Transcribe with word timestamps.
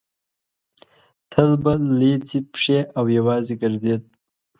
تل 1.31 1.49
به 1.63 1.73
لڅې 1.99 2.39
پښې 2.51 2.79
او 2.97 3.05
یوازې 3.17 3.53
ګرځېد. 3.61 4.01